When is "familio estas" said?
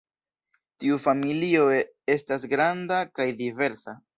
1.03-2.47